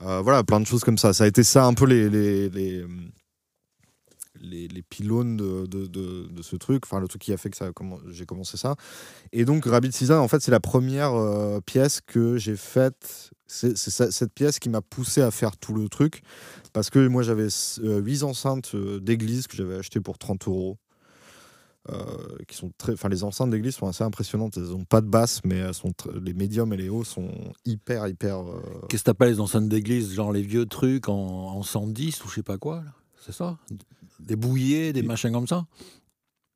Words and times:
Euh, 0.00 0.20
voilà, 0.22 0.42
plein 0.42 0.60
de 0.60 0.66
choses 0.66 0.82
comme 0.84 0.98
ça. 0.98 1.12
Ça 1.12 1.24
a 1.24 1.26
été 1.26 1.44
ça 1.44 1.64
un 1.66 1.74
peu 1.74 1.86
les, 1.86 2.08
les, 2.10 2.48
les, 4.40 4.82
pylônes 4.82 5.36
de, 5.36 5.66
de, 5.66 5.86
de- 5.86 6.42
ce 6.42 6.56
truc, 6.56 6.84
enfin 6.84 7.00
le 7.00 7.06
truc 7.06 7.22
qui 7.22 7.32
a 7.32 7.36
fait 7.36 7.50
que 7.50 7.56
j'ai 8.08 8.26
commencé 8.26 8.56
ça. 8.56 8.74
Et 9.32 9.44
donc 9.44 9.64
Rabbit 9.64 9.92
Season, 9.92 10.16
en 10.18 10.28
fait, 10.28 10.40
c'est 10.40 10.50
la 10.50 10.60
première 10.60 11.14
euh, 11.14 11.60
pièce 11.60 12.00
que 12.00 12.36
j'ai 12.36 12.56
faite. 12.56 13.30
C'est 13.46 13.76
cette 13.76 14.32
pièce 14.32 14.58
qui 14.58 14.70
m'a 14.70 14.80
poussé 14.80 15.20
à 15.20 15.30
faire 15.30 15.56
tout 15.58 15.74
le 15.74 15.88
truc. 15.88 16.22
Parce 16.72 16.88
que 16.88 17.06
moi, 17.06 17.22
j'avais 17.22 17.48
8 17.82 18.22
enceintes 18.22 18.74
euh, 18.74 18.98
d'église 18.98 19.46
que 19.46 19.56
j'avais 19.56 19.76
achetées 19.76 20.00
pour 20.00 20.16
30 20.18 20.48
euros. 20.48 20.78
Euh, 21.90 22.36
qui 22.46 22.56
sont 22.56 22.70
très, 22.78 22.92
enfin 22.92 23.08
les 23.08 23.24
enceintes 23.24 23.50
d'église 23.50 23.74
sont 23.74 23.88
assez 23.88 24.04
impressionnantes. 24.04 24.56
Elles 24.56 24.72
ont 24.72 24.84
pas 24.84 25.00
de 25.00 25.08
basse, 25.08 25.40
mais 25.44 25.56
elles 25.56 25.74
sont 25.74 25.88
tr- 25.90 26.16
les 26.22 26.32
médiums 26.32 26.72
et 26.72 26.76
les 26.76 26.88
hauts 26.88 27.02
sont 27.02 27.28
hyper 27.64 28.06
hyper. 28.06 28.38
euh, 28.38 28.60
Qu'est-ce 28.88 29.02
que 29.02 29.06
t'appelles 29.06 29.32
les 29.32 29.40
enceintes 29.40 29.68
d'église 29.68 30.12
Genre 30.14 30.30
les 30.30 30.42
vieux 30.42 30.66
trucs 30.66 31.08
en, 31.08 31.14
en 31.16 31.62
110 31.64 32.24
ou 32.24 32.28
je 32.28 32.36
sais 32.36 32.42
pas 32.44 32.56
quoi, 32.56 32.84
C'est 33.20 33.32
ça? 33.32 33.58
Des 34.20 34.36
bouillés, 34.36 34.92
des 34.92 35.02
machins 35.02 35.32
comme 35.32 35.48
ça? 35.48 35.66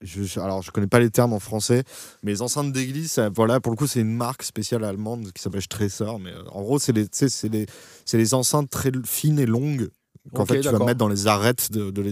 Je, 0.00 0.22
je- 0.22 0.38
alors, 0.38 0.62
je 0.62 0.70
connais 0.70 0.86
pas 0.86 1.00
les 1.00 1.10
termes 1.10 1.32
en 1.32 1.40
français, 1.40 1.82
mais 2.22 2.30
les 2.30 2.40
enceintes 2.42 2.72
d'église, 2.72 3.18
voilà, 3.34 3.58
pour 3.58 3.72
le 3.72 3.76
coup, 3.76 3.88
c'est 3.88 4.00
une 4.02 4.14
marque 4.14 4.44
spéciale 4.44 4.84
allemande 4.84 5.32
qui 5.32 5.42
s'appelle 5.42 5.62
Stresser. 5.62 6.12
Mais 6.20 6.30
euh, 6.30 6.44
en 6.52 6.62
gros, 6.62 6.78
c'est 6.78 6.92
les, 6.92 7.06
les, 7.50 7.66
c'est 8.04 8.18
les 8.18 8.34
enceintes 8.34 8.70
très 8.70 8.92
fines 9.04 9.40
et 9.40 9.46
longues 9.46 9.88
qu'en 10.34 10.44
fait 10.46 10.60
tu 10.60 10.68
vas 10.68 10.78
mettre 10.86 10.98
dans 10.98 11.08
les 11.08 11.26
arêtes 11.26 11.72
de, 11.72 11.90
de 11.90 12.02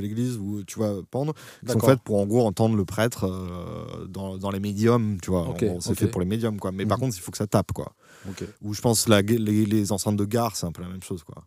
l'église, 0.00 0.36
où 0.38 0.62
tu 0.64 0.78
vas 0.78 0.94
pendre. 1.10 1.34
Qui 1.64 1.72
sont 1.72 1.78
faites 1.90 2.00
pour 2.02 2.20
en 2.20 2.26
gros 2.26 2.44
entendre 2.46 2.76
le 2.76 2.84
prêtre 2.84 3.24
euh, 3.24 4.06
dans, 4.06 4.38
dans 4.38 4.50
les 4.50 4.60
médiums, 4.60 5.18
tu 5.22 5.30
vois. 5.30 5.46
C'est 5.80 5.94
fait 5.94 6.06
pour 6.08 6.20
les 6.20 6.26
médiums, 6.26 6.58
quoi. 6.58 6.72
Mais 6.72 6.86
par 6.86 6.98
Mhm. 6.98 7.04
contre, 7.04 7.16
il 7.16 7.20
faut 7.20 7.30
que 7.30 7.38
ça 7.38 7.46
tape, 7.46 7.72
quoi. 7.72 7.92
Ou 8.62 8.74
je 8.74 8.80
pense 8.80 9.08
la, 9.08 9.22
les, 9.22 9.38
les 9.66 9.92
enceintes 9.92 10.16
de 10.16 10.24
gare, 10.24 10.56
c'est 10.56 10.66
un 10.66 10.72
peu 10.72 10.82
la 10.82 10.88
même 10.88 11.02
chose, 11.02 11.22
quoi. 11.22 11.44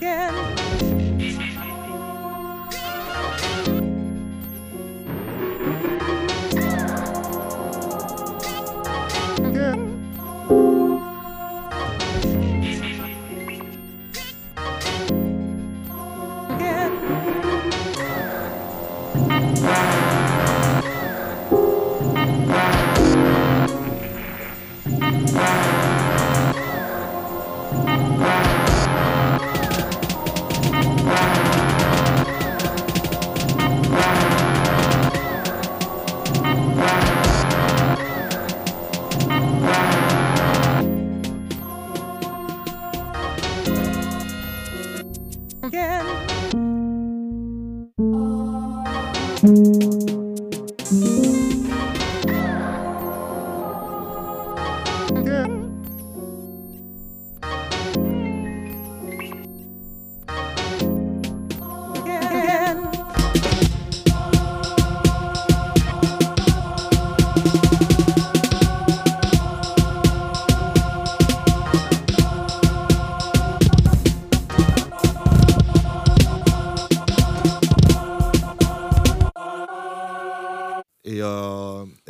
Et, 0.00 0.32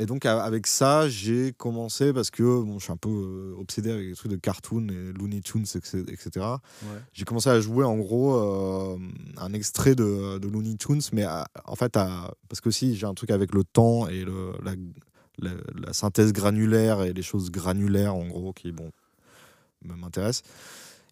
et 0.03 0.07
donc 0.07 0.27
avec 0.27 0.67
ça, 0.67 1.09
j'ai 1.09 1.53
commencé 1.53 2.13
parce 2.13 2.31
que 2.31 2.43
bon, 2.43 2.79
je 2.79 2.85
suis 2.85 2.93
un 2.93 2.97
peu 2.97 3.09
euh, 3.11 3.55
obsédé 3.61 3.91
avec 3.91 4.07
les 4.09 4.15
trucs 4.15 4.31
de 4.31 4.37
cartoon 4.37 4.89
et 4.89 5.13
Looney 5.19 5.41
Tunes, 5.41 5.65
etc. 6.09 6.47
J'ai 7.13 7.25
commencé 7.25 7.49
à 7.51 7.61
jouer 7.61 7.85
en 7.85 7.97
gros 7.97 8.35
euh, 8.37 8.99
un 9.37 9.53
extrait 9.53 9.95
de, 9.95 10.39
de 10.39 10.49
Looney 10.49 10.77
Tunes, 10.77 11.01
mais 11.13 11.23
à- 11.25 11.47
en 11.65 11.77
fait, 11.77 11.97
à- 11.97 12.35
parce 12.49 12.61
que 12.61 12.69
aussi 12.69 12.97
j'ai 12.97 13.07
un 13.07 13.15
truc 13.15 13.31
avec 13.31 13.55
le 13.55 13.65
temps 13.65 14.09
et 14.09 14.25
le, 14.25 14.53
la, 14.65 14.73
la- 15.39 15.61
la 15.87 15.93
synthèse 15.93 16.33
granulaire 16.33 17.03
et 17.03 17.13
les 17.13 17.23
choses 17.23 17.51
granulaires 17.51 18.15
en 18.15 18.27
gros 18.27 18.53
qui 18.53 18.73
bon 18.73 18.91
m'intéressent. 19.85 20.43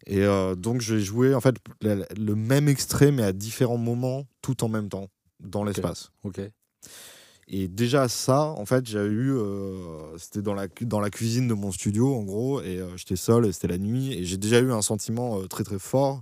Et 0.07 0.23
euh, 0.23 0.55
donc 0.55 0.81
j'ai 0.81 0.99
joué 0.99 1.35
en 1.35 1.41
fait 1.41 1.55
le, 1.81 2.05
le 2.17 2.35
même 2.35 2.67
extrait 2.67 3.11
mais 3.11 3.23
à 3.23 3.33
différents 3.33 3.77
moments 3.77 4.25
tout 4.41 4.63
en 4.63 4.69
même 4.69 4.89
temps 4.89 5.07
dans 5.39 5.63
l'espace. 5.63 6.11
Ok. 6.23 6.39
Et 7.53 7.67
déjà 7.67 8.07
ça, 8.07 8.43
en 8.43 8.65
fait, 8.65 8.87
j'ai 8.87 8.99
eu, 9.03 9.33
euh, 9.33 10.17
c'était 10.17 10.41
dans 10.41 10.53
la 10.53 10.67
dans 10.81 11.01
la 11.01 11.09
cuisine 11.09 11.49
de 11.49 11.53
mon 11.53 11.71
studio 11.73 12.15
en 12.15 12.23
gros, 12.23 12.61
et 12.61 12.77
euh, 12.79 12.95
j'étais 12.95 13.17
seul, 13.17 13.45
et 13.45 13.51
c'était 13.51 13.67
la 13.67 13.77
nuit, 13.77 14.13
et 14.13 14.23
j'ai 14.23 14.37
déjà 14.37 14.59
eu 14.61 14.71
un 14.71 14.81
sentiment 14.81 15.37
euh, 15.39 15.47
très 15.47 15.65
très 15.65 15.77
fort 15.79 16.21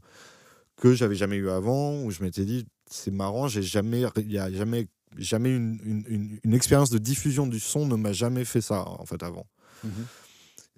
que 0.75 0.95
j'avais 0.95 1.13
jamais 1.15 1.35
eu 1.35 1.49
avant, 1.49 2.01
où 2.01 2.09
je 2.09 2.23
m'étais 2.23 2.45
dit 2.45 2.65
c'est 2.89 3.11
marrant, 3.11 3.47
j'ai 3.47 3.61
jamais, 3.61 4.03
il 4.17 4.31
y 4.31 4.39
a 4.39 4.51
jamais, 4.51 4.87
jamais 5.17 5.55
une, 5.55 5.77
une, 5.85 6.03
une- 6.07 6.39
une 6.43 6.53
expérience 6.55 6.89
de 6.89 6.97
diffusion 6.97 7.45
du 7.45 7.59
son 7.59 7.85
ne 7.85 7.95
m'a 7.95 8.11
jamais 8.13 8.43
fait 8.45 8.61
ça 8.61 8.83
en 8.87 9.05
fait 9.05 9.21
avant. 9.21 9.45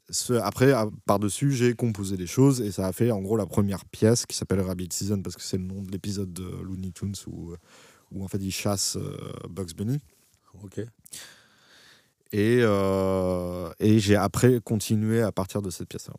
Ce- 0.10 0.34
après, 0.34 0.74
par-dessus, 1.06 1.54
j'ai 1.54 1.74
composé 1.74 2.18
des 2.18 2.28
choses 2.28 2.60
et 2.60 2.72
ça 2.74 2.88
a 2.88 2.92
fait 2.92 3.12
en 3.12 3.22
gros 3.22 3.38
la 3.38 3.46
première 3.46 3.86
pièce 3.86 4.26
qui 4.26 4.36
s'appelle 4.36 4.60
Rabbit 4.60 4.90
Season 4.92 5.22
parce 5.22 5.38
que 5.38 5.42
c'est 5.44 5.58
le 5.58 5.64
nom 5.64 5.82
de 5.82 5.92
l'épisode 5.92 6.34
de 6.34 6.44
Looney 6.44 6.92
Tunes 6.92 7.16
où, 7.28 7.54
où 8.12 8.22
en 8.24 8.28
fait 8.28 8.40
il 8.42 8.52
chasse 8.52 8.98
Bugs 9.50 9.74
Bunny. 9.78 10.00
Et, 12.34 12.60
euh, 12.62 13.72
et 13.80 14.00
j'ai 14.00 14.16
après 14.16 14.60
continué 14.62 15.22
à 15.22 15.32
partir 15.32 15.62
de 15.62 15.70
cette 15.70 15.90
pièce-là. 15.90 16.16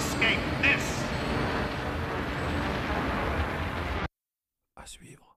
Escape 0.00 0.40
this. 0.62 0.86
À 4.76 4.86
suivre. 4.86 5.29